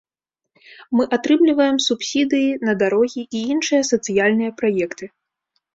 Мы 0.99 1.03
атрымліваем 1.17 1.77
субсідыі 1.89 2.49
на 2.71 2.75
дарогі 2.83 3.21
і 3.35 3.45
іншыя 3.53 3.81
сацыяльныя 3.93 4.51
праекты. 4.65 5.05